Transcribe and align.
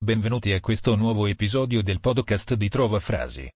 Benvenuti 0.00 0.52
a 0.52 0.60
questo 0.60 0.94
nuovo 0.94 1.26
episodio 1.26 1.82
del 1.82 1.98
podcast 1.98 2.54
di 2.54 2.68
Trova 2.68 3.00
Frasi. 3.00 3.50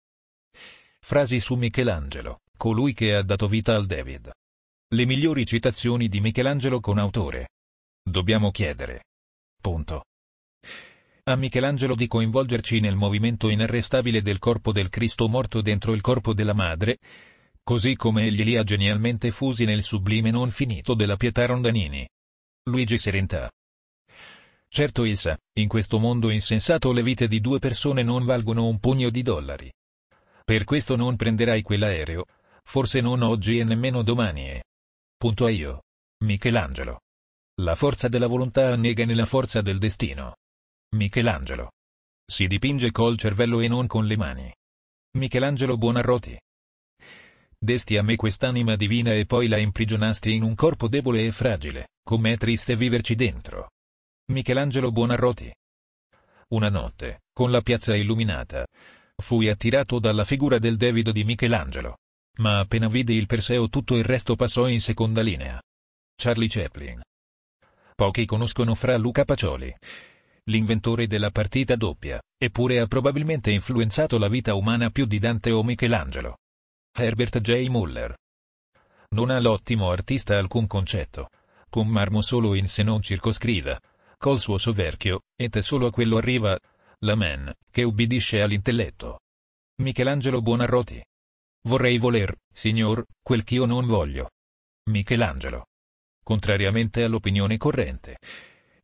Frasi 0.98 1.38
su 1.38 1.54
Michelangelo, 1.54 2.40
colui 2.56 2.94
che 2.94 3.14
ha 3.14 3.22
dato 3.22 3.46
vita 3.46 3.76
al 3.76 3.86
David. 3.86 4.28
Le 4.92 5.06
migliori 5.06 5.46
citazioni 5.46 6.08
di 6.08 6.20
Michelangelo 6.20 6.80
con 6.80 6.98
autore. 6.98 7.50
Dobbiamo 8.02 8.50
chiedere. 8.50 9.04
Punto. 9.62 10.06
A 11.22 11.36
Michelangelo 11.36 11.94
di 11.94 12.08
coinvolgerci 12.08 12.80
nel 12.80 12.96
movimento 12.96 13.48
inarrestabile 13.48 14.20
del 14.20 14.40
corpo 14.40 14.72
del 14.72 14.88
Cristo 14.88 15.28
morto 15.28 15.60
dentro 15.62 15.92
il 15.94 16.00
corpo 16.00 16.34
della 16.34 16.54
Madre, 16.54 16.98
così 17.62 17.94
come 17.94 18.26
egli 18.26 18.42
li 18.42 18.56
ha 18.56 18.64
genialmente 18.64 19.30
fusi 19.30 19.64
nel 19.64 19.84
sublime 19.84 20.32
non 20.32 20.50
finito 20.50 20.94
della 20.94 21.16
Pietà 21.16 21.46
Rondanini. 21.46 22.04
Luigi 22.64 22.98
Serentà. 22.98 23.48
Certo 24.74 25.04
il 25.04 25.18
sa, 25.18 25.36
in 25.58 25.68
questo 25.68 25.98
mondo 25.98 26.30
insensato 26.30 26.92
le 26.92 27.02
vite 27.02 27.28
di 27.28 27.42
due 27.42 27.58
persone 27.58 28.02
non 28.02 28.24
valgono 28.24 28.66
un 28.66 28.78
pugno 28.78 29.10
di 29.10 29.20
dollari. 29.20 29.70
Per 30.46 30.64
questo 30.64 30.96
non 30.96 31.14
prenderai 31.14 31.60
quell'aereo, 31.60 32.24
forse 32.62 33.02
non 33.02 33.20
oggi 33.20 33.58
e 33.58 33.64
nemmeno 33.64 34.00
domani. 34.00 34.58
Punto 35.14 35.44
a 35.44 35.50
io. 35.50 35.82
Michelangelo. 36.24 37.00
La 37.60 37.74
forza 37.74 38.08
della 38.08 38.26
volontà 38.26 38.72
annega 38.72 39.04
nella 39.04 39.26
forza 39.26 39.60
del 39.60 39.76
destino. 39.76 40.36
Michelangelo. 40.96 41.72
Si 42.24 42.46
dipinge 42.46 42.92
col 42.92 43.18
cervello 43.18 43.60
e 43.60 43.68
non 43.68 43.86
con 43.86 44.06
le 44.06 44.16
mani. 44.16 44.50
Michelangelo 45.18 45.76
Buonarroti. 45.76 46.40
Desti 47.58 47.98
a 47.98 48.02
me 48.02 48.16
quest'anima 48.16 48.74
divina 48.76 49.12
e 49.12 49.26
poi 49.26 49.48
la 49.48 49.58
imprigionasti 49.58 50.32
in 50.32 50.42
un 50.42 50.54
corpo 50.54 50.88
debole 50.88 51.26
e 51.26 51.30
fragile, 51.30 51.88
com'è 52.02 52.38
triste 52.38 52.74
viverci 52.74 53.14
dentro. 53.14 53.68
Michelangelo 54.26 54.92
Buonarroti. 54.92 55.52
Una 56.50 56.68
notte, 56.68 57.22
con 57.32 57.50
la 57.50 57.60
piazza 57.60 57.96
illuminata, 57.96 58.64
fui 59.20 59.48
attirato 59.48 59.98
dalla 59.98 60.24
figura 60.24 60.58
del 60.58 60.76
Davido 60.76 61.10
di 61.10 61.24
Michelangelo. 61.24 61.96
Ma 62.38 62.60
appena 62.60 62.86
vidi 62.86 63.14
il 63.14 63.26
Perseo 63.26 63.68
tutto 63.68 63.96
il 63.96 64.04
resto 64.04 64.36
passò 64.36 64.68
in 64.68 64.80
seconda 64.80 65.22
linea. 65.22 65.60
Charlie 66.14 66.48
Chaplin. 66.48 67.02
Pochi 67.96 68.24
conoscono 68.24 68.76
fra 68.76 68.96
Luca 68.96 69.24
Pacioli, 69.24 69.74
l'inventore 70.44 71.08
della 71.08 71.30
partita 71.30 71.74
doppia, 71.74 72.22
eppure 72.38 72.78
ha 72.78 72.86
probabilmente 72.86 73.50
influenzato 73.50 74.18
la 74.18 74.28
vita 74.28 74.54
umana 74.54 74.90
più 74.90 75.04
di 75.04 75.18
Dante 75.18 75.50
o 75.50 75.64
Michelangelo. 75.64 76.38
Herbert 76.96 77.40
J. 77.40 77.66
Muller. 77.66 78.16
Non 79.10 79.30
ha 79.30 79.40
l'ottimo 79.40 79.90
artista 79.90 80.38
alcun 80.38 80.68
concetto. 80.68 81.28
Con 81.68 81.88
marmo 81.88 82.20
solo 82.20 82.54
in 82.54 82.68
se 82.68 82.82
non 82.82 83.00
circoscriva, 83.00 83.78
col 84.22 84.38
suo 84.38 84.56
soverchio, 84.56 85.22
et 85.36 85.58
solo 85.58 85.88
a 85.88 85.90
quello 85.90 86.16
arriva, 86.16 86.56
la 87.00 87.16
men, 87.16 87.52
che 87.72 87.82
ubbidisce 87.82 88.40
all'intelletto. 88.40 89.18
Michelangelo 89.82 90.40
Buonarroti. 90.40 91.02
Vorrei 91.62 91.98
voler, 91.98 92.32
signor, 92.52 93.04
quel 93.20 93.42
ch'io 93.42 93.64
non 93.64 93.84
voglio. 93.84 94.30
Michelangelo. 94.90 95.66
Contrariamente 96.22 97.02
all'opinione 97.02 97.56
corrente, 97.56 98.18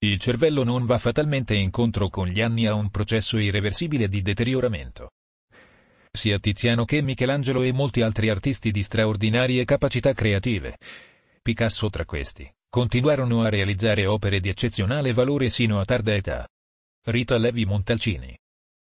il 0.00 0.18
cervello 0.18 0.64
non 0.64 0.84
va 0.86 0.98
fatalmente 0.98 1.54
incontro 1.54 2.08
con 2.08 2.26
gli 2.26 2.40
anni 2.40 2.66
a 2.66 2.74
un 2.74 2.90
processo 2.90 3.38
irreversibile 3.38 4.08
di 4.08 4.22
deterioramento. 4.22 5.12
Sia 6.10 6.40
Tiziano 6.40 6.84
che 6.84 7.00
Michelangelo 7.00 7.62
e 7.62 7.72
molti 7.72 8.00
altri 8.00 8.28
artisti 8.28 8.72
di 8.72 8.82
straordinarie 8.82 9.64
capacità 9.64 10.12
creative, 10.14 10.78
Picasso 11.40 11.88
tra 11.90 12.04
questi, 12.04 12.52
continuarono 12.70 13.42
a 13.42 13.48
realizzare 13.48 14.04
opere 14.06 14.40
di 14.40 14.48
eccezionale 14.48 15.12
valore 15.12 15.48
sino 15.48 15.80
a 15.80 15.84
tarda 15.84 16.14
età. 16.14 16.46
Rita 17.06 17.38
Levi 17.38 17.64
Montalcini. 17.64 18.36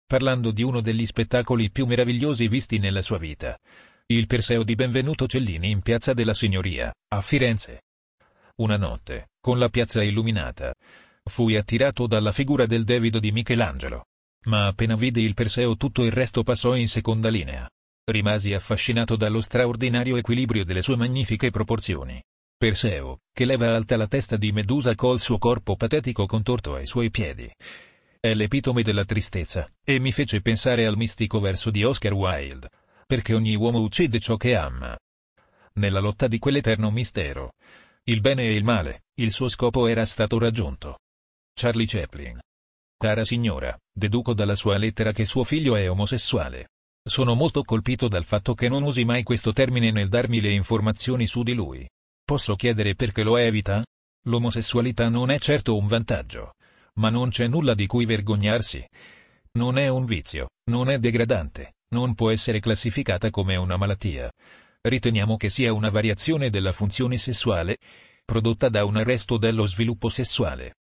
Parlando 0.07 0.51
di 0.51 0.63
uno 0.63 0.81
degli 0.81 1.07
spettacoli 1.07 1.71
più 1.71 1.87
meravigliosi 1.87 2.49
visti 2.49 2.79
nella 2.79 3.01
sua 3.01 3.17
vita, 3.17 3.57
il 4.07 4.27
Perseo 4.27 4.65
di 4.65 4.75
Benvenuto 4.75 5.27
Cellini 5.27 5.71
in 5.71 5.81
Piazza 5.81 6.13
della 6.13 6.35
Signoria, 6.35 6.93
a 7.09 7.21
Firenze. 7.21 7.83
Una 8.57 8.77
notte, 8.77 9.31
con 9.41 9.59
la 9.59 9.69
piazza 9.69 10.03
illuminata, 10.03 10.75
fui 11.25 11.57
attirato 11.57 12.07
dalla 12.07 12.33
figura 12.33 12.67
del 12.67 12.85
Davido 12.85 13.19
di 13.19 13.33
Michelangelo. 13.33 14.07
Ma 14.47 14.67
appena 14.67 14.97
vidi 14.97 15.23
il 15.23 15.35
Perseo 15.35 15.77
tutto 15.77 16.05
il 16.05 16.13
resto 16.13 16.43
passò 16.43 16.75
in 16.75 16.89
seconda 16.89 17.29
linea. 17.29 17.69
Rimasi 18.05 18.53
affascinato 18.53 19.17
dallo 19.17 19.41
straordinario 19.41 20.17
equilibrio 20.17 20.65
delle 20.65 20.83
sue 20.83 20.97
magnifiche 20.97 21.51
proporzioni. 21.51 22.21
Perseo, 22.61 23.21
che 23.33 23.47
leva 23.47 23.75
alta 23.75 23.97
la 23.97 24.07
testa 24.07 24.37
di 24.37 24.53
Medusa 24.53 24.95
col 24.95 25.19
suo 25.19 25.39
corpo 25.39 25.77
patetico 25.77 26.27
contorto 26.27 26.75
ai 26.75 26.87
suoi 26.87 27.09
piedi. 27.09 27.51
È 28.21 28.35
l'epitome 28.35 28.83
della 28.83 29.07
tristezza, 29.07 29.67
e 29.83 29.99
mi 29.99 30.13
fece 30.13 30.43
pensare 30.43 30.85
al 30.85 30.99
mistico 30.99 31.41
verso 31.41 31.71
di 31.71 31.85
Oscar 31.85 32.13
Wilde, 32.13 32.69
perché 33.07 33.33
ogni 33.33 33.55
uomo 33.55 33.81
uccide 33.81 34.21
ciò 34.21 34.37
che 34.37 34.57
ama. 34.57 34.95
Nella 35.77 36.01
lotta 36.01 36.29
di 36.29 36.39
quell'eterno 36.39 36.91
mistero, 36.91 37.53
il 38.05 38.21
bene 38.21 38.43
e 38.43 38.53
il 38.53 38.63
male, 38.63 39.05
il 39.15 39.33
suo 39.33 39.49
scopo 39.49 39.87
era 39.87 40.05
stato 40.05 40.39
raggiunto. 40.39 40.99
Charlie 41.55 41.87
Chaplin. 41.87 42.41
Cara 42.95 43.25
signora, 43.25 43.75
deduco 43.91 44.35
dalla 44.35 44.55
sua 44.55 44.77
lettera 44.77 45.13
che 45.13 45.25
suo 45.25 45.45
figlio 45.45 45.77
è 45.77 45.91
omosessuale. 45.91 46.69
Sono 47.03 47.35
molto 47.35 47.63
colpito 47.63 48.07
dal 48.07 48.27
fatto 48.27 48.53
che 48.53 48.69
non 48.69 48.83
usi 48.83 49.07
mai 49.07 49.23
questo 49.23 49.55
termine 49.55 49.91
nel 49.91 50.11
darmi 50.11 50.43
le 50.43 50.51
informazioni 50.51 51.27
su 51.27 51.43
di 51.43 51.55
lui. 51.55 51.89
Posso 52.31 52.55
chiedere 52.55 52.95
perché 52.95 53.25
lo 53.25 53.39
evita? 53.39 53.85
L'omosessualità 54.27 55.09
non 55.09 55.33
è 55.33 55.41
certo 55.41 55.77
un 55.77 55.89
vantaggio. 55.89 56.53
Ma 57.01 57.11
non 57.11 57.31
c'è 57.31 57.49
nulla 57.49 57.75
di 57.75 57.89
cui 57.89 58.05
vergognarsi. 58.05 58.87
Non 59.55 59.77
è 59.77 59.89
un 59.89 60.05
vizio, 60.05 60.51
non 60.71 60.91
è 60.91 61.01
degradante, 61.01 61.75
non 61.89 62.15
può 62.15 62.31
essere 62.31 62.61
classificata 62.61 63.31
come 63.31 63.57
una 63.57 63.77
malattia. 63.77 64.31
Riteniamo 64.81 65.37
che 65.37 65.51
sia 65.51 65.73
una 65.73 65.91
variazione 65.91 66.51
della 66.51 66.71
funzione 66.71 67.19
sessuale, 67.19 67.79
prodotta 68.25 68.69
da 68.69 68.85
un 68.85 68.97
arresto 68.97 69.37
dello 69.37 69.67
sviluppo 69.67 70.09
sessuale. 70.09 70.77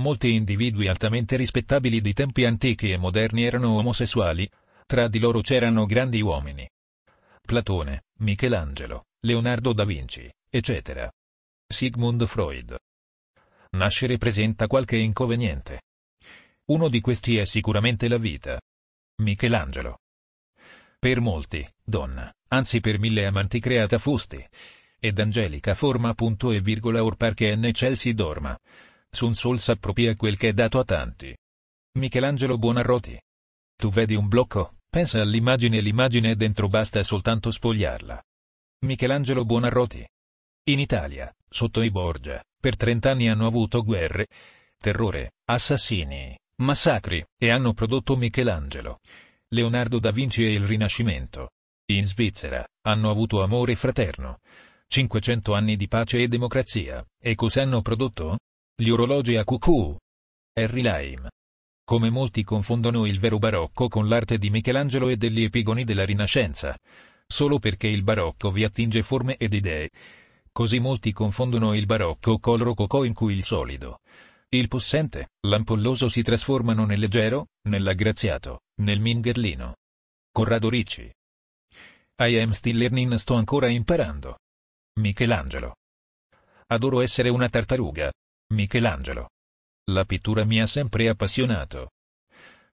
Molti 0.00 0.34
individui 0.34 0.88
altamente 0.88 1.36
rispettabili 1.36 2.00
di 2.00 2.12
tempi 2.12 2.44
antichi 2.44 2.90
e 2.90 2.96
moderni 2.96 3.44
erano 3.44 3.76
omosessuali, 3.76 4.50
tra 4.84 5.06
di 5.06 5.20
loro 5.20 5.42
c'erano 5.42 5.86
grandi 5.86 6.20
uomini. 6.20 6.68
Platone, 7.40 8.06
Michelangelo, 8.18 9.04
Leonardo 9.22 9.74
da 9.74 9.84
Vinci, 9.84 10.32
eccetera. 10.48 11.10
Sigmund 11.70 12.24
Freud. 12.24 12.74
Nascere 13.72 14.16
presenta 14.16 14.66
qualche 14.66 14.96
inconveniente. 14.96 15.82
Uno 16.70 16.88
di 16.88 17.02
questi 17.02 17.36
è 17.36 17.44
sicuramente 17.44 18.08
la 18.08 18.16
vita. 18.16 18.58
Michelangelo. 19.16 19.98
Per 20.98 21.20
molti, 21.20 21.70
donna, 21.84 22.32
anzi 22.48 22.80
per 22.80 22.98
mille 22.98 23.26
amanti 23.26 23.60
creata 23.60 23.98
fusti. 23.98 24.42
Ed 24.98 25.18
angelica 25.18 25.74
forma 25.74 26.14
punto 26.14 26.50
e 26.50 26.62
virgola 26.62 27.04
or 27.04 27.18
che 27.34 27.54
ne 27.56 27.72
Chelsea 27.72 28.14
dorma. 28.14 28.58
Sun 29.10 29.34
sol 29.34 29.60
s'appropria 29.60 30.16
quel 30.16 30.38
che 30.38 30.48
è 30.48 30.52
dato 30.54 30.78
a 30.78 30.84
tanti. 30.84 31.36
Michelangelo 31.98 32.56
Buonarroti. 32.56 33.20
Tu 33.76 33.90
vedi 33.90 34.14
un 34.14 34.28
blocco, 34.28 34.78
pensa 34.88 35.20
all'immagine 35.20 35.76
e 35.76 35.80
l'immagine 35.82 36.36
dentro 36.36 36.68
basta 36.68 37.02
soltanto 37.02 37.50
spogliarla. 37.50 38.24
Michelangelo 38.82 39.44
Buonarroti. 39.44 40.02
In 40.70 40.78
Italia, 40.78 41.30
sotto 41.46 41.82
i 41.82 41.90
Borgia, 41.90 42.42
per 42.58 42.76
trent'anni 42.76 43.28
hanno 43.28 43.46
avuto 43.46 43.82
guerre, 43.82 44.26
terrore, 44.78 45.32
assassini, 45.44 46.34
massacri, 46.62 47.22
e 47.38 47.50
hanno 47.50 47.74
prodotto 47.74 48.16
Michelangelo, 48.16 49.00
Leonardo 49.48 49.98
da 49.98 50.10
Vinci 50.12 50.46
e 50.46 50.52
il 50.52 50.64
Rinascimento. 50.64 51.50
In 51.92 52.06
Svizzera, 52.06 52.66
hanno 52.86 53.10
avuto 53.10 53.42
amore 53.42 53.74
fraterno. 53.74 54.38
500 54.86 55.52
anni 55.52 55.76
di 55.76 55.86
pace 55.86 56.22
e 56.22 56.28
democrazia, 56.28 57.06
e 57.20 57.34
cosa 57.34 57.60
hanno 57.60 57.82
prodotto? 57.82 58.38
Gli 58.74 58.88
orologi 58.88 59.36
a 59.36 59.44
cucù. 59.44 59.94
Harry 60.54 60.80
Lime. 60.80 61.28
Come 61.84 62.08
molti 62.08 62.44
confondono 62.44 63.04
il 63.04 63.20
vero 63.20 63.38
barocco 63.38 63.88
con 63.88 64.08
l'arte 64.08 64.38
di 64.38 64.48
Michelangelo 64.48 65.10
e 65.10 65.18
degli 65.18 65.42
epigoni 65.42 65.84
della 65.84 66.06
Rinascenza, 66.06 66.74
solo 67.30 67.58
perché 67.58 67.86
il 67.86 68.02
barocco 68.02 68.50
vi 68.50 68.64
attinge 68.64 69.02
forme 69.02 69.36
ed 69.36 69.52
idee. 69.54 69.90
Così 70.52 70.80
molti 70.80 71.12
confondono 71.12 71.74
il 71.74 71.86
barocco 71.86 72.38
col 72.38 72.60
rococò 72.60 73.04
in 73.04 73.14
cui 73.14 73.34
il 73.34 73.44
solido, 73.44 74.00
il 74.52 74.66
possente, 74.66 75.34
l'ampolloso 75.46 76.08
si 76.08 76.22
trasformano 76.22 76.84
nel 76.84 76.98
leggero, 76.98 77.50
nell'aggraziato, 77.68 78.62
nel 78.80 78.98
mingherlino. 78.98 79.76
Corrado 80.32 80.68
Ricci. 80.68 81.08
I 82.18 82.36
am 82.40 82.50
still 82.50 82.76
learning 82.76 83.14
sto 83.14 83.34
ancora 83.34 83.68
imparando. 83.68 84.40
Michelangelo. 84.98 85.76
Adoro 86.66 87.00
essere 87.00 87.28
una 87.28 87.48
tartaruga. 87.48 88.10
Michelangelo. 88.52 89.28
La 89.92 90.04
pittura 90.04 90.42
mi 90.44 90.60
ha 90.60 90.66
sempre 90.66 91.08
appassionato. 91.08 91.90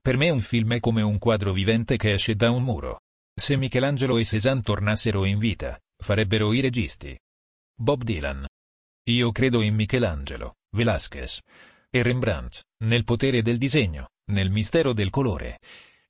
Per 0.01 0.17
me 0.17 0.31
un 0.31 0.41
film 0.41 0.73
è 0.73 0.79
come 0.79 1.03
un 1.03 1.19
quadro 1.19 1.53
vivente 1.53 1.95
che 1.95 2.13
esce 2.13 2.35
da 2.35 2.49
un 2.49 2.63
muro. 2.63 3.01
Se 3.39 3.55
Michelangelo 3.55 4.17
e 4.17 4.25
Cézanne 4.25 4.63
tornassero 4.63 5.23
in 5.23 5.37
vita, 5.37 5.79
farebbero 5.95 6.53
i 6.53 6.59
registi. 6.59 7.17
Bob 7.79 8.01
Dylan. 8.01 8.47
Io 9.09 9.31
credo 9.31 9.61
in 9.61 9.75
Michelangelo, 9.75 10.55
Velázquez, 10.75 11.39
e 11.89 12.01
Rembrandt, 12.01 12.63
nel 12.83 13.03
potere 13.03 13.43
del 13.43 13.59
disegno, 13.59 14.09
nel 14.31 14.49
mistero 14.49 14.91
del 14.91 15.11
colore, 15.11 15.59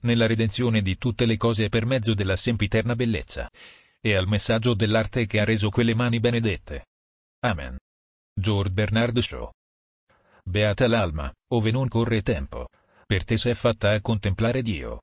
nella 0.02 0.26
redenzione 0.26 0.82
di 0.82 0.98
tutte 0.98 1.26
le 1.26 1.36
cose 1.36 1.68
per 1.68 1.86
mezzo 1.86 2.14
della 2.14 2.38
sempiterna 2.38 2.96
bellezza, 2.96 3.50
e 4.00 4.16
al 4.16 4.28
messaggio 4.28 4.74
dell'arte 4.74 5.26
che 5.26 5.42
ha 5.42 5.44
reso 5.44 5.70
quelle 5.70 5.94
mani 5.94 6.20
benedette. 6.22 6.86
Amen. 7.42 7.78
George 8.34 8.72
Bernard 8.72 9.20
Shaw. 9.20 9.52
Beata 10.44 10.88
l'alma, 10.88 11.32
ove 11.52 11.72
non 11.72 11.90
corre 11.90 12.22
tempo, 12.22 12.70
per 13.06 13.26
te 13.26 13.38
s'è 13.38 13.54
fatta 13.54 13.92
a 13.92 14.02
contemplare 14.02 14.62
Dio. 14.62 15.02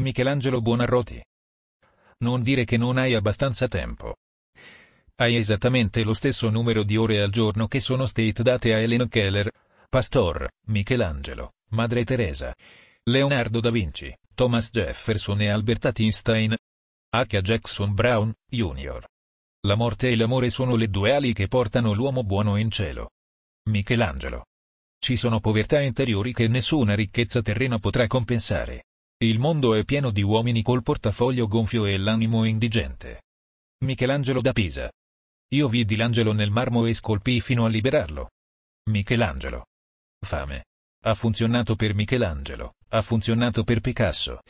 Michelangelo 0.00 0.62
Buonarroti. 0.62 1.20
Non 2.18 2.42
dire 2.42 2.64
che 2.64 2.76
non 2.76 2.96
hai 2.96 3.14
abbastanza 3.14 3.68
tempo. 3.68 4.16
Hai 5.16 5.36
esattamente 5.36 6.02
lo 6.02 6.14
stesso 6.14 6.50
numero 6.50 6.82
di 6.82 6.96
ore 6.96 7.20
al 7.20 7.30
giorno 7.30 7.68
che 7.68 7.80
sono 7.80 8.06
state 8.06 8.42
date 8.42 8.74
a 8.74 8.78
Helen 8.78 9.08
Keller, 9.08 9.50
Pastor, 9.88 10.48
Michelangelo, 10.66 11.54
Madre 11.70 12.04
Teresa, 12.04 12.54
Leonardo 13.04 13.60
da 13.60 13.70
Vinci, 13.70 14.14
Thomas 14.34 14.70
Jefferson 14.70 15.40
e 15.40 15.48
Albert 15.48 15.98
Einstein. 15.98 16.56
H. 17.08 17.40
Jackson 17.40 17.94
Brown, 17.94 18.34
Jr. 18.46 19.06
La 19.66 19.74
morte 19.74 20.10
e 20.10 20.16
l'amore 20.16 20.50
sono 20.50 20.76
le 20.76 20.88
due 20.88 21.14
ali 21.14 21.32
che 21.32 21.48
portano 21.48 21.92
l'uomo 21.92 22.24
buono 22.24 22.56
in 22.56 22.70
cielo. 22.70 23.12
Michelangelo. 23.70 24.46
Ci 24.98 25.16
sono 25.16 25.40
povertà 25.40 25.80
interiori 25.80 26.32
che 26.32 26.48
nessuna 26.48 26.94
ricchezza 26.94 27.42
terrena 27.42 27.78
potrà 27.78 28.06
compensare. 28.06 28.85
Il 29.18 29.38
mondo 29.38 29.72
è 29.72 29.82
pieno 29.84 30.10
di 30.10 30.20
uomini 30.20 30.60
col 30.60 30.82
portafoglio 30.82 31.46
gonfio 31.46 31.86
e 31.86 31.96
l'animo 31.96 32.44
indigente. 32.44 33.22
Michelangelo 33.82 34.42
da 34.42 34.52
Pisa. 34.52 34.92
Io 35.54 35.68
vidi 35.68 35.96
l'angelo 35.96 36.34
nel 36.34 36.50
marmo 36.50 36.84
e 36.84 36.92
scolpii 36.92 37.40
fino 37.40 37.64
a 37.64 37.68
liberarlo. 37.68 38.32
Michelangelo. 38.90 39.68
Fame. 40.20 40.64
Ha 41.04 41.14
funzionato 41.14 41.76
per 41.76 41.94
Michelangelo, 41.94 42.74
ha 42.88 43.00
funzionato 43.00 43.64
per 43.64 43.80
Picasso. 43.80 44.40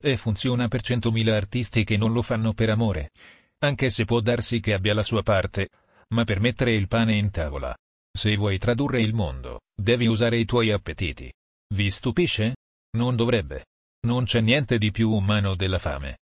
E 0.00 0.16
funziona 0.16 0.68
per 0.68 0.80
centomila 0.80 1.36
artisti 1.36 1.84
che 1.84 1.98
non 1.98 2.14
lo 2.14 2.22
fanno 2.22 2.54
per 2.54 2.70
amore. 2.70 3.10
Anche 3.58 3.90
se 3.90 4.06
può 4.06 4.20
darsi 4.20 4.58
che 4.60 4.72
abbia 4.72 4.94
la 4.94 5.02
sua 5.02 5.22
parte. 5.22 5.68
Ma 6.14 6.24
per 6.24 6.40
mettere 6.40 6.72
il 6.72 6.88
pane 6.88 7.14
in 7.14 7.30
tavola. 7.30 7.76
Se 8.10 8.34
vuoi 8.36 8.56
tradurre 8.56 9.02
il 9.02 9.12
mondo, 9.12 9.60
devi 9.74 10.06
usare 10.06 10.38
i 10.38 10.46
tuoi 10.46 10.70
appetiti. 10.70 11.30
Vi 11.74 11.90
stupisce? 11.90 12.54
Non 12.96 13.16
dovrebbe. 13.16 13.64
Non 14.04 14.24
c'è 14.24 14.40
niente 14.40 14.76
di 14.76 14.90
più 14.90 15.10
umano 15.10 15.54
della 15.54 15.78
fame. 15.78 16.18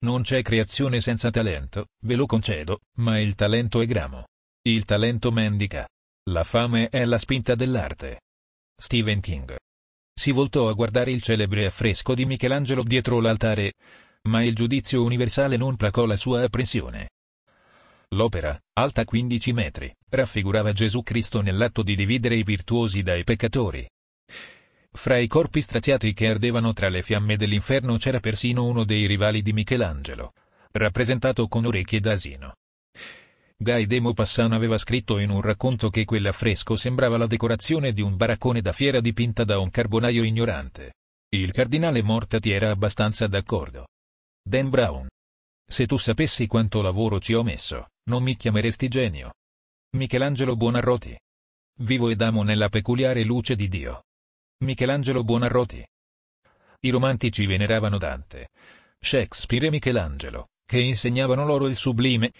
Non 0.00 0.20
c'è 0.20 0.42
creazione 0.42 1.00
senza 1.00 1.30
talento, 1.30 1.88
ve 2.04 2.14
lo 2.14 2.26
concedo, 2.26 2.80
ma 2.98 3.18
il 3.18 3.34
talento 3.34 3.80
è 3.80 3.86
gramo. 3.86 4.26
Il 4.62 4.84
talento 4.84 5.32
mendica. 5.32 5.88
La 6.30 6.44
fame 6.44 6.90
è 6.90 7.06
la 7.06 7.16
spinta 7.16 7.54
dell'arte. 7.54 8.20
Stephen 8.76 9.20
King. 9.20 9.56
Si 10.14 10.30
voltò 10.30 10.68
a 10.68 10.74
guardare 10.74 11.10
il 11.10 11.22
celebre 11.22 11.64
affresco 11.64 12.14
di 12.14 12.26
Michelangelo 12.26 12.82
dietro 12.82 13.18
l'altare, 13.20 13.72
ma 14.28 14.42
il 14.42 14.54
giudizio 14.54 15.02
universale 15.02 15.56
non 15.56 15.76
placò 15.76 16.04
la 16.04 16.16
sua 16.16 16.42
apprensione. 16.42 17.08
L'opera, 18.08 18.58
alta 18.74 19.04
15 19.06 19.52
metri, 19.54 19.90
raffigurava 20.10 20.72
Gesù 20.72 21.02
Cristo 21.02 21.40
nell'atto 21.40 21.82
di 21.82 21.96
dividere 21.96 22.34
i 22.34 22.42
virtuosi 22.42 23.02
dai 23.02 23.24
peccatori. 23.24 23.88
Fra 24.92 25.16
i 25.16 25.28
corpi 25.28 25.60
straziati 25.60 26.12
che 26.12 26.28
ardevano 26.28 26.72
tra 26.72 26.88
le 26.88 27.02
fiamme 27.02 27.36
dell'inferno 27.36 27.96
c'era 27.96 28.20
persino 28.20 28.64
uno 28.64 28.84
dei 28.84 29.06
rivali 29.06 29.40
di 29.40 29.52
Michelangelo, 29.52 30.32
rappresentato 30.72 31.46
con 31.46 31.64
orecchie 31.64 32.00
d'asino. 32.00 32.54
Guy 33.56 33.86
de 33.86 34.00
Maupassant 34.00 34.52
aveva 34.52 34.78
scritto 34.78 35.18
in 35.18 35.30
un 35.30 35.42
racconto 35.42 35.90
che 35.90 36.04
quell'affresco 36.04 36.76
sembrava 36.76 37.18
la 37.18 37.26
decorazione 37.26 37.92
di 37.92 38.00
un 38.00 38.16
baraccone 38.16 38.62
da 38.62 38.72
fiera 38.72 39.00
dipinta 39.00 39.44
da 39.44 39.58
un 39.58 39.70
carbonaio 39.70 40.22
ignorante. 40.22 40.94
Il 41.28 41.52
cardinale 41.52 42.02
Mortati 42.02 42.50
era 42.50 42.70
abbastanza 42.70 43.26
d'accordo. 43.26 43.86
Dan 44.42 44.70
Brown. 44.70 45.08
Se 45.70 45.86
tu 45.86 45.98
sapessi 45.98 46.46
quanto 46.46 46.82
lavoro 46.82 47.20
ci 47.20 47.34
ho 47.34 47.42
messo, 47.42 47.88
non 48.08 48.22
mi 48.22 48.34
chiameresti 48.34 48.88
genio. 48.88 49.34
Michelangelo 49.96 50.56
Buonarroti. 50.56 51.16
Vivo 51.80 52.08
ed 52.08 52.20
amo 52.22 52.42
nella 52.42 52.68
peculiare 52.68 53.22
luce 53.24 53.54
di 53.54 53.68
Dio. 53.68 54.02
Michelangelo 54.62 55.24
Buonarroti. 55.24 55.82
I 56.80 56.90
romantici 56.90 57.46
veneravano 57.46 57.96
Dante, 57.96 58.48
Shakespeare 58.98 59.68
e 59.68 59.70
Michelangelo, 59.70 60.48
che 60.66 60.78
insegnavano 60.78 61.46
loro 61.46 61.66
il 61.66 61.76
sublime, 61.76 62.30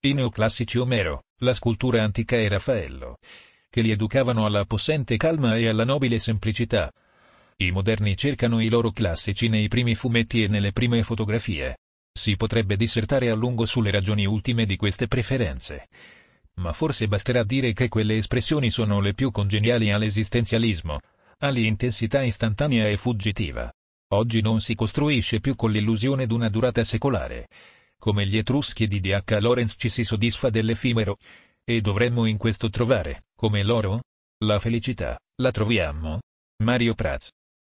i 0.00 0.12
neoclassici 0.12 0.76
Omero, 0.76 1.22
la 1.38 1.54
scultura 1.54 2.02
antica 2.02 2.36
e 2.36 2.48
Raffaello, 2.48 3.16
che 3.70 3.80
li 3.80 3.90
educavano 3.90 4.44
alla 4.44 4.66
possente 4.66 5.16
calma 5.16 5.56
e 5.56 5.68
alla 5.68 5.86
nobile 5.86 6.18
semplicità. 6.18 6.92
I 7.56 7.70
moderni 7.70 8.14
cercano 8.14 8.60
i 8.60 8.68
loro 8.68 8.90
classici 8.90 9.48
nei 9.48 9.68
primi 9.68 9.94
fumetti 9.94 10.44
e 10.44 10.48
nelle 10.48 10.72
prime 10.72 11.02
fotografie. 11.02 11.78
Si 12.12 12.36
potrebbe 12.36 12.76
dissertare 12.76 13.30
a 13.30 13.34
lungo 13.34 13.64
sulle 13.64 13.90
ragioni 13.90 14.26
ultime 14.26 14.66
di 14.66 14.76
queste 14.76 15.08
preferenze. 15.08 15.88
Ma 16.56 16.74
forse 16.74 17.08
basterà 17.08 17.42
dire 17.42 17.72
che 17.72 17.88
quelle 17.88 18.18
espressioni 18.18 18.68
sono 18.68 19.00
le 19.00 19.14
più 19.14 19.30
congeniali 19.30 19.90
all'esistenzialismo, 19.90 21.00
all'intensità 21.40 22.22
istantanea 22.22 22.88
e 22.88 22.96
fuggitiva. 22.96 23.72
Oggi 24.12 24.40
non 24.40 24.60
si 24.60 24.74
costruisce 24.74 25.40
più 25.40 25.54
con 25.56 25.70
l'illusione 25.70 26.26
d'una 26.26 26.48
durata 26.48 26.84
secolare, 26.84 27.48
come 27.98 28.26
gli 28.26 28.36
Etruschi 28.36 28.86
di 28.86 29.00
D.H. 29.00 29.38
Lawrence 29.40 29.74
ci 29.78 29.88
si 29.88 30.04
soddisfa 30.04 30.50
dell'effimero. 30.50 31.16
E 31.64 31.80
dovremmo 31.80 32.26
in 32.26 32.36
questo 32.36 32.68
trovare, 32.68 33.24
come 33.36 33.62
loro? 33.62 34.00
La 34.44 34.58
felicità, 34.58 35.18
la 35.40 35.50
troviamo? 35.50 36.18
Mario 36.64 36.94
Prats. 36.94 37.28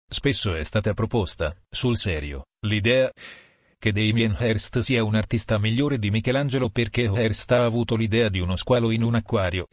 Spesso 0.09 0.55
è 0.55 0.63
stata 0.65 0.95
proposta, 0.95 1.55
sul 1.69 1.99
serio, 1.99 2.45
l'idea 2.67 3.11
che 3.79 3.93
Damien 3.93 4.37
Hirst 4.39 4.79
sia 4.79 5.03
un 5.03 5.15
artista 5.15 5.59
migliore 5.59 5.99
di 5.99 6.11
Michelangelo 6.11 6.69
perché 6.69 7.03
Hirst 7.03 7.51
ha 7.53 7.65
avuto 7.65 7.97
l'idea 7.97 8.29
di 8.29 8.39
uno 8.39 8.57
squalo 8.57 8.91
in 8.91 9.03
un 9.03 9.17
acquario, 9.17 9.67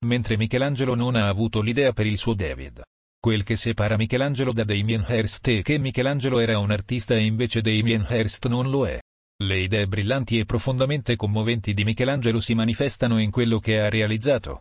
mentre 0.00 0.36
Michelangelo 0.36 0.94
non 0.94 1.14
ha 1.14 1.28
avuto 1.28 1.60
l'idea 1.62 1.92
per 1.92 2.06
il 2.06 2.18
suo 2.18 2.34
David. 2.34 2.82
Quel 3.24 3.42
che 3.42 3.56
separa 3.56 3.96
Michelangelo 3.96 4.52
da 4.52 4.64
Damien 4.64 5.02
Hirst 5.08 5.48
è 5.48 5.62
che 5.62 5.78
Michelangelo 5.78 6.40
era 6.40 6.58
un 6.58 6.70
artista 6.70 7.14
e 7.14 7.24
invece 7.24 7.62
Damien 7.62 8.06
Hirst 8.06 8.48
non 8.48 8.68
lo 8.68 8.86
è. 8.86 9.00
Le 9.42 9.56
idee 9.60 9.86
brillanti 9.86 10.38
e 10.38 10.44
profondamente 10.44 11.16
commoventi 11.16 11.72
di 11.72 11.84
Michelangelo 11.84 12.42
si 12.42 12.52
manifestano 12.52 13.18
in 13.18 13.30
quello 13.30 13.60
che 13.60 13.80
ha 13.80 13.88
realizzato. 13.88 14.60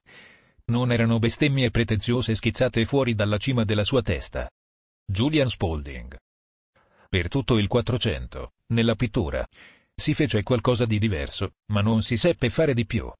Non 0.68 0.94
erano 0.94 1.20
bestemmie 1.20 1.72
pretenziose 1.72 2.36
schizzate 2.36 2.86
fuori 2.86 3.16
dalla 3.16 3.36
cima 3.36 3.66
della 3.66 3.84
sua 3.84 4.02
testa. 4.02 4.50
Julian 5.06 5.50
Spalding. 5.50 6.16
Per 7.10 7.28
tutto 7.28 7.58
il 7.58 7.68
Quattrocento, 7.68 8.54
nella 8.68 8.96
pittura, 8.96 9.46
si 9.94 10.14
fece 10.14 10.42
qualcosa 10.42 10.86
di 10.86 11.00
diverso, 11.00 11.56
ma 11.74 11.82
non 11.82 12.02
si 12.02 12.16
seppe 12.16 12.50
fare 12.50 12.74
di 12.74 12.86
più. 12.86 13.12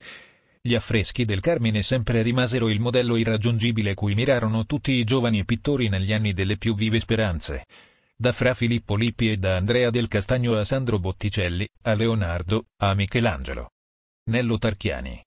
Gli 0.66 0.76
affreschi 0.76 1.26
del 1.26 1.42
Carmine 1.42 1.84
sempre 1.84 2.22
rimasero 2.22 2.70
il 2.70 2.80
modello 2.80 3.18
irraggiungibile 3.18 3.96
cui 3.96 4.16
mirarono 4.16 4.66
tutti 4.66 4.94
i 4.94 5.04
giovani 5.04 5.44
pittori 5.44 5.90
negli 5.90 6.14
anni 6.14 6.32
delle 6.32 6.56
più 6.56 6.74
vive 6.74 7.02
speranze 7.02 7.66
da 8.16 8.32
Fra 8.32 8.54
Filippo 8.54 8.96
Lippi 8.96 9.32
e 9.32 9.38
da 9.38 9.58
Andrea 9.58 9.90
del 9.90 10.08
Castagno 10.08 10.58
a 10.58 10.64
Sandro 10.64 10.98
Botticelli, 10.98 11.68
a 11.82 11.94
Leonardo, 11.94 12.68
a 12.78 12.94
Michelangelo. 12.94 13.72
Nello 14.30 14.58
Tarchiani. 14.58 15.22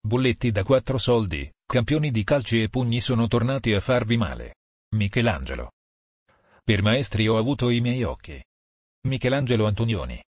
Bulletti 0.00 0.52
da 0.52 0.62
quattro 0.62 0.96
soldi, 0.96 1.50
campioni 1.66 2.12
di 2.12 2.22
calci 2.22 2.62
e 2.62 2.68
pugni 2.68 3.00
sono 3.00 3.26
tornati 3.26 3.72
a 3.72 3.80
farvi 3.80 4.16
male. 4.16 4.58
Michelangelo. 4.94 5.72
Per 6.62 6.82
maestri 6.82 7.26
ho 7.26 7.36
avuto 7.36 7.70
i 7.70 7.80
miei 7.80 8.04
occhi. 8.04 8.40
Michelangelo 9.08 9.66
Antonioni. 9.66 10.22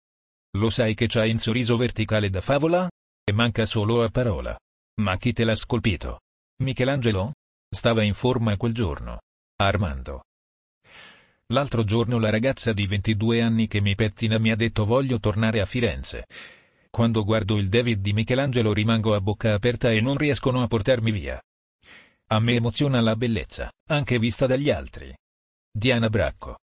Lo 0.57 0.71
sai 0.71 0.95
che 0.95 1.05
c'hai 1.05 1.29
un 1.29 1.37
sorriso 1.37 1.77
verticale 1.77 2.31
da 2.31 2.41
favola? 2.41 2.89
E 3.29 3.33
manca 3.33 3.65
solo 3.65 4.03
a 4.03 4.09
parola. 4.09 4.57
Ma 5.01 5.17
chi 5.17 5.33
te 5.33 5.43
l'ha 5.43 5.53
scolpito? 5.53 6.21
Michelangelo? 6.63 7.33
Stava 7.69 8.01
in 8.01 8.13
forma 8.13 8.55
quel 8.55 8.73
giorno. 8.73 9.19
Armando. 9.57 10.23
L'altro 11.47 11.83
giorno 11.83 12.19
la 12.19 12.29
ragazza 12.29 12.71
di 12.71 12.87
22 12.87 13.41
anni 13.41 13.67
che 13.67 13.81
mi 13.81 13.95
pettina 13.95 14.37
mi 14.37 14.49
ha 14.49 14.55
detto 14.55 14.85
voglio 14.85 15.19
tornare 15.19 15.59
a 15.59 15.65
Firenze. 15.65 16.25
Quando 16.89 17.25
guardo 17.25 17.57
il 17.57 17.67
David 17.67 17.99
di 17.99 18.13
Michelangelo 18.13 18.71
rimango 18.71 19.13
a 19.13 19.19
bocca 19.19 19.53
aperta 19.53 19.91
e 19.91 19.99
non 19.99 20.15
riescono 20.15 20.61
a 20.61 20.67
portarmi 20.67 21.11
via. 21.11 21.37
A 22.27 22.39
me 22.39 22.53
emoziona 22.53 23.01
la 23.01 23.17
bellezza, 23.17 23.69
anche 23.89 24.19
vista 24.19 24.47
dagli 24.47 24.69
altri. 24.69 25.13
Diana 25.69 26.07
Bracco. 26.07 26.59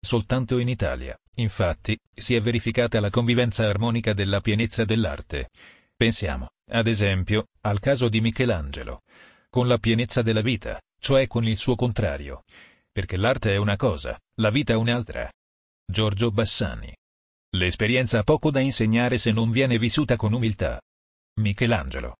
Soltanto 0.00 0.58
in 0.58 0.68
Italia, 0.68 1.18
infatti, 1.34 1.98
si 2.12 2.36
è 2.36 2.40
verificata 2.40 3.00
la 3.00 3.10
convivenza 3.10 3.66
armonica 3.66 4.12
della 4.12 4.40
pienezza 4.40 4.84
dell'arte. 4.84 5.48
Pensiamo, 6.04 6.50
ad 6.70 6.86
esempio, 6.86 7.46
al 7.62 7.80
caso 7.80 8.10
di 8.10 8.20
Michelangelo. 8.20 9.00
Con 9.48 9.66
la 9.66 9.78
pienezza 9.78 10.20
della 10.20 10.42
vita, 10.42 10.78
cioè 11.00 11.26
con 11.26 11.46
il 11.48 11.56
suo 11.56 11.76
contrario 11.76 12.42
perché 12.92 13.16
l'arte 13.16 13.54
è 13.54 13.56
una 13.56 13.76
cosa, 13.76 14.20
la 14.36 14.50
vita 14.50 14.76
un'altra. 14.76 15.28
Giorgio 15.84 16.30
Bassani. 16.30 16.94
L'esperienza 17.56 18.18
ha 18.18 18.22
poco 18.22 18.50
da 18.52 18.60
insegnare 18.60 19.16
se 19.16 19.32
non 19.32 19.50
viene 19.50 19.78
vissuta 19.78 20.14
con 20.16 20.34
umiltà. 20.34 20.78
Michelangelo. 21.40 22.18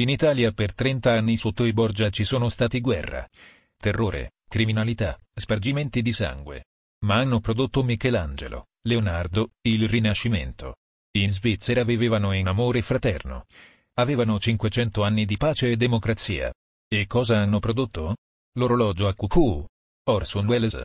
In 0.00 0.08
Italia 0.08 0.50
per 0.50 0.74
30 0.74 1.12
anni 1.12 1.36
sotto 1.36 1.66
i 1.66 1.72
Borgia 1.74 2.08
ci 2.08 2.24
sono 2.24 2.48
stati 2.48 2.80
guerra. 2.80 3.28
terrore, 3.76 4.32
criminalità, 4.48 5.16
spargimenti 5.34 6.00
di 6.00 6.12
sangue. 6.12 6.64
Ma 7.04 7.16
hanno 7.16 7.38
prodotto 7.38 7.84
Michelangelo, 7.84 8.68
Leonardo, 8.86 9.50
il 9.62 9.86
Rinascimento. 9.86 10.76
In 11.18 11.32
Svizzera 11.32 11.82
vivevano 11.82 12.30
in 12.30 12.46
amore 12.46 12.80
fraterno. 12.80 13.46
Avevano 13.94 14.38
500 14.38 15.02
anni 15.02 15.24
di 15.24 15.36
pace 15.36 15.72
e 15.72 15.76
democrazia. 15.76 16.52
E 16.86 17.08
cosa 17.08 17.38
hanno 17.38 17.58
prodotto? 17.58 18.14
L'orologio 18.56 19.08
a 19.08 19.14
cucù. 19.14 19.64
Orson 20.04 20.46
Welles. 20.46 20.80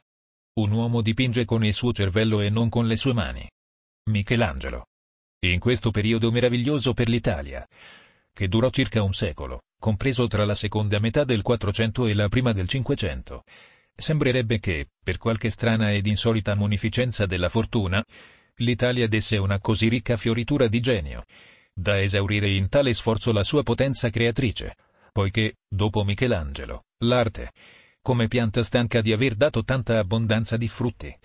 Un 0.55 0.71
uomo 0.71 1.01
dipinge 1.01 1.45
con 1.45 1.63
il 1.63 1.73
suo 1.75 1.93
cervello 1.93 2.41
e 2.41 2.49
non 2.49 2.69
con 2.69 2.87
le 2.87 2.95
sue 2.95 3.13
mani. 3.13 3.47
Michelangelo. 4.09 4.87
In 5.45 5.59
questo 5.59 5.91
periodo 5.91 6.31
meraviglioso 6.31 6.93
per 6.93 7.09
l'Italia, 7.09 7.67
che 8.33 8.47
durò 8.47 8.71
circa 8.71 9.03
un 9.03 9.13
secolo, 9.13 9.61
compreso 9.79 10.25
tra 10.25 10.45
la 10.45 10.55
seconda 10.55 10.97
metà 10.97 11.25
del 11.25 11.43
400 11.43 12.07
e 12.07 12.13
la 12.15 12.27
prima 12.27 12.53
del 12.53 12.67
500, 12.67 13.43
sembrerebbe 13.95 14.59
che, 14.59 14.87
per 15.03 15.19
qualche 15.19 15.51
strana 15.51 15.93
ed 15.93 16.07
insolita 16.07 16.55
munificenza 16.55 17.27
della 17.27 17.49
fortuna, 17.49 18.03
l'Italia 18.57 19.07
desse 19.07 19.37
una 19.37 19.59
così 19.59 19.87
ricca 19.87 20.17
fioritura 20.17 20.67
di 20.67 20.79
genio, 20.79 21.25
da 21.73 22.01
esaurire 22.01 22.49
in 22.49 22.69
tale 22.69 22.93
sforzo 22.93 23.31
la 23.31 23.43
sua 23.43 23.63
potenza 23.63 24.09
creatrice, 24.09 24.75
poiché, 25.11 25.57
dopo 25.67 26.03
Michelangelo, 26.03 26.85
l'arte, 26.99 27.51
come 28.01 28.27
pianta 28.27 28.63
stanca 28.63 29.01
di 29.01 29.11
aver 29.11 29.35
dato 29.35 29.63
tanta 29.63 29.97
abbondanza 29.97 30.57
di 30.57 30.67
frutti, 30.67 31.15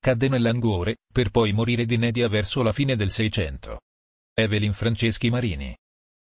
cadde 0.00 0.28
nell'anguore, 0.28 0.98
per 1.10 1.30
poi 1.30 1.52
morire 1.52 1.86
d'inedia 1.86 2.28
verso 2.28 2.62
la 2.62 2.72
fine 2.72 2.96
del 2.96 3.10
Seicento. 3.10 3.80
Evelyn 4.34 4.72
Franceschi 4.72 5.30
Marini. 5.30 5.74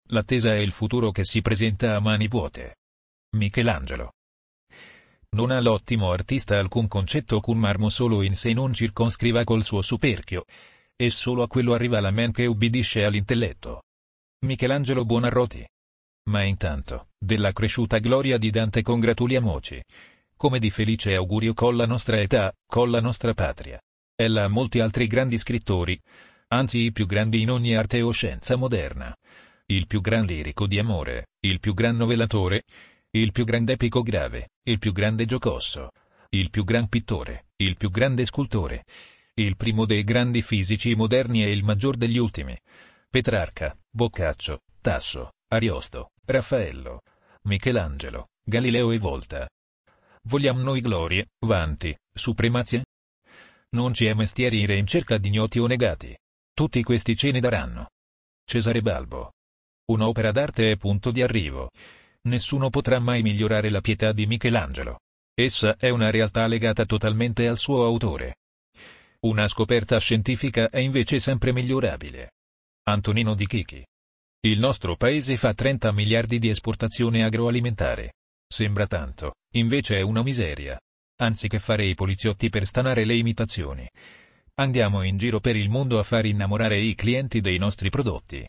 L'attesa 0.09 0.53
è 0.53 0.59
il 0.59 0.71
futuro 0.71 1.11
che 1.11 1.25
si 1.25 1.41
presenta 1.41 1.95
a 1.95 1.99
mani 1.99 2.27
vuote. 2.27 2.77
Michelangelo. 3.35 4.13
Non 5.35 5.51
ha 5.51 5.59
l'ottimo 5.59 6.11
artista 6.11 6.57
alcun 6.57 6.87
concetto 6.87 7.39
cun 7.41 7.57
marmo 7.57 7.89
solo 7.89 8.21
in 8.21 8.35
sé 8.35 8.53
non 8.53 8.73
circonscriva 8.73 9.43
col 9.43 9.63
suo 9.63 9.81
superchio, 9.81 10.45
e 10.95 11.09
solo 11.09 11.43
a 11.43 11.47
quello 11.47 11.73
arriva 11.73 11.99
la 11.99 12.11
men 12.11 12.31
che 12.31 12.45
ubbidisce 12.45 13.03
all'intelletto. 13.03 13.83
Michelangelo 14.45 15.05
Buonarroti. 15.05 15.67
Ma 16.29 16.43
intanto, 16.43 17.09
della 17.17 17.51
cresciuta 17.51 17.99
gloria 17.99 18.37
di 18.37 18.49
Dante 18.49 18.81
congratuliamoci. 18.81 19.81
Come 20.35 20.59
di 20.59 20.69
felice 20.69 21.15
augurio 21.15 21.53
con 21.53 21.75
la 21.75 21.85
nostra 21.85 22.19
età, 22.19 22.53
con 22.65 22.91
la 22.91 23.01
nostra 23.01 23.33
patria. 23.33 23.79
Ella 24.15 24.43
ha 24.43 24.47
molti 24.47 24.79
altri 24.79 25.07
grandi 25.07 25.37
scrittori, 25.37 25.99
anzi 26.49 26.79
i 26.79 26.91
più 26.91 27.05
grandi 27.05 27.41
in 27.41 27.51
ogni 27.51 27.75
arte 27.75 28.01
o 28.01 28.11
scienza 28.11 28.55
moderna. 28.55 29.15
Il 29.65 29.87
più 29.87 30.01
gran 30.01 30.25
lirico 30.25 30.65
di 30.65 30.79
amore, 30.79 31.27
il 31.41 31.59
più 31.59 31.73
gran 31.73 31.95
novellatore, 31.97 32.63
il 33.19 33.31
più 33.31 33.45
grande 33.45 33.73
epico 33.73 34.01
grave, 34.01 34.49
il 34.63 34.79
più 34.79 34.91
grande 34.91 35.25
giocosso, 35.25 35.91
il 36.29 36.49
più 36.49 36.63
gran 36.63 36.87
pittore, 36.87 37.47
il 37.57 37.75
più 37.75 37.89
grande 37.89 38.25
scultore, 38.25 38.85
il 39.35 39.55
primo 39.55 39.85
dei 39.85 40.03
grandi 40.03 40.41
fisici 40.41 40.95
moderni 40.95 41.43
e 41.43 41.51
il 41.51 41.63
maggior 41.63 41.95
degli 41.95 42.17
ultimi. 42.17 42.57
Petrarca, 43.09 43.77
Boccaccio, 43.89 44.59
Tasso, 44.81 45.31
Ariosto, 45.47 46.11
Raffaello, 46.25 47.01
Michelangelo, 47.43 48.27
Galileo 48.43 48.91
e 48.91 48.97
Volta. 48.97 49.47
Vogliamo 50.23 50.61
noi 50.61 50.81
glorie, 50.81 51.27
vanti, 51.45 51.95
supremazie? 52.13 52.83
Non 53.69 53.93
ci 53.93 54.05
è 54.05 54.13
mestieri 54.13 54.63
in 54.77 54.87
cerca 54.87 55.17
di 55.17 55.29
ignoti 55.29 55.59
o 55.59 55.67
negati. 55.67 56.17
Tutti 56.53 56.83
questi 56.83 57.15
ce 57.15 57.31
ne 57.31 57.39
daranno. 57.39 57.89
Cesare 58.43 58.81
Balbo. 58.81 59.33
Un'opera 59.91 60.31
d'arte 60.31 60.71
è 60.71 60.77
punto 60.77 61.11
di 61.11 61.21
arrivo. 61.21 61.69
Nessuno 62.27 62.69
potrà 62.69 62.99
mai 62.99 63.21
migliorare 63.21 63.69
la 63.69 63.79
pietà 63.79 64.11
di 64.11 64.27
Michelangelo. 64.27 64.99
Essa 65.33 65.77
è 65.77 65.87
una 65.87 66.09
realtà 66.09 66.45
legata 66.45 66.85
totalmente 66.85 67.47
al 67.47 67.57
suo 67.57 67.85
autore. 67.85 68.35
Una 69.21 69.47
scoperta 69.47 69.97
scientifica 69.97 70.69
è 70.69 70.79
invece 70.79 71.19
sempre 71.19 71.53
migliorabile. 71.53 72.31
Antonino 72.83 73.33
Di 73.33 73.47
Chichi. 73.47 73.81
Il 74.41 74.59
nostro 74.59 74.97
paese 74.97 75.37
fa 75.37 75.53
30 75.53 75.93
miliardi 75.93 76.37
di 76.37 76.49
esportazione 76.49 77.23
agroalimentare. 77.23 78.15
Sembra 78.45 78.87
tanto, 78.87 79.35
invece 79.53 79.97
è 79.97 80.01
una 80.01 80.21
miseria. 80.21 80.77
Anziché 81.21 81.59
fare 81.59 81.85
i 81.85 81.95
poliziotti 81.95 82.49
per 82.49 82.65
stanare 82.65 83.05
le 83.05 83.15
imitazioni. 83.15 83.87
Andiamo 84.55 85.01
in 85.01 85.17
giro 85.17 85.39
per 85.39 85.55
il 85.55 85.69
mondo 85.69 85.97
a 85.97 86.03
far 86.03 86.25
innamorare 86.25 86.77
i 86.77 86.93
clienti 86.93 87.39
dei 87.39 87.57
nostri 87.57 87.89
prodotti. 87.89 88.45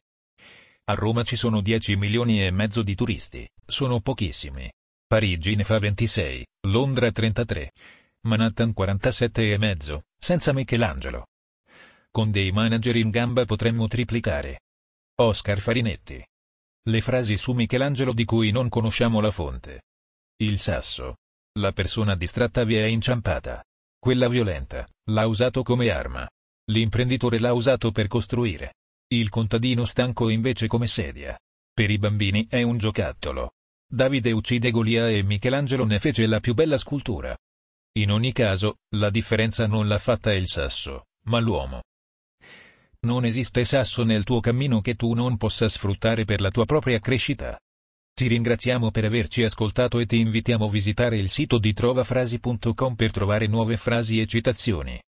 A 0.88 0.94
Roma 0.94 1.22
ci 1.22 1.36
sono 1.36 1.60
10 1.60 1.96
milioni 1.96 2.42
e 2.42 2.50
mezzo 2.50 2.82
di 2.82 2.94
turisti, 2.94 3.46
sono 3.66 4.00
pochissimi. 4.00 4.72
Parigi 5.06 5.54
ne 5.54 5.62
fa 5.62 5.78
26, 5.78 6.46
Londra 6.68 7.12
33, 7.12 7.72
Manhattan 8.26 8.72
47 8.72 9.52
e 9.52 9.58
mezzo, 9.58 10.04
senza 10.18 10.54
Michelangelo. 10.54 11.26
Con 12.10 12.30
dei 12.30 12.52
manager 12.52 12.96
in 12.96 13.10
gamba 13.10 13.44
potremmo 13.44 13.86
triplicare. 13.86 14.60
Oscar 15.20 15.60
Farinetti. 15.60 16.26
Le 16.88 17.00
frasi 17.02 17.36
su 17.36 17.52
Michelangelo 17.52 18.14
di 18.14 18.24
cui 18.24 18.50
non 18.50 18.70
conosciamo 18.70 19.20
la 19.20 19.30
fonte. 19.30 19.82
Il 20.38 20.58
sasso. 20.58 21.16
La 21.58 21.72
persona 21.72 22.14
distratta 22.14 22.64
vi 22.64 22.76
è 22.76 22.84
inciampata. 22.84 23.62
Quella 23.98 24.28
violenta, 24.28 24.86
l'ha 25.10 25.26
usato 25.26 25.62
come 25.62 25.90
arma. 25.90 26.26
L'imprenditore 26.70 27.38
l'ha 27.38 27.52
usato 27.52 27.92
per 27.92 28.06
costruire. 28.06 28.72
Il 29.10 29.30
contadino 29.30 29.86
stanco 29.86 30.28
invece 30.28 30.66
come 30.66 30.86
sedia. 30.86 31.38
Per 31.72 31.88
i 31.88 31.96
bambini 31.96 32.46
è 32.46 32.60
un 32.60 32.76
giocattolo. 32.76 33.52
Davide 33.90 34.32
uccide 34.32 34.70
Golia 34.70 35.08
e 35.08 35.22
Michelangelo 35.22 35.86
ne 35.86 35.98
fece 35.98 36.26
la 36.26 36.40
più 36.40 36.52
bella 36.52 36.76
scultura. 36.76 37.34
In 37.92 38.10
ogni 38.10 38.32
caso, 38.32 38.80
la 38.96 39.08
differenza 39.08 39.66
non 39.66 39.88
l'ha 39.88 39.96
fatta 39.96 40.34
il 40.34 40.46
sasso, 40.46 41.06
ma 41.24 41.38
l'uomo. 41.38 41.84
Non 43.06 43.24
esiste 43.24 43.64
sasso 43.64 44.04
nel 44.04 44.24
tuo 44.24 44.40
cammino 44.40 44.82
che 44.82 44.94
tu 44.94 45.14
non 45.14 45.38
possa 45.38 45.70
sfruttare 45.70 46.26
per 46.26 46.42
la 46.42 46.50
tua 46.50 46.66
propria 46.66 46.98
crescita. 46.98 47.58
Ti 48.12 48.26
ringraziamo 48.26 48.90
per 48.90 49.06
averci 49.06 49.42
ascoltato 49.42 50.00
e 50.00 50.06
ti 50.06 50.18
invitiamo 50.18 50.66
a 50.66 50.70
visitare 50.70 51.16
il 51.16 51.30
sito 51.30 51.56
di 51.56 51.72
trovafrasi.com 51.72 52.94
per 52.94 53.10
trovare 53.10 53.46
nuove 53.46 53.78
frasi 53.78 54.20
e 54.20 54.26
citazioni. 54.26 55.00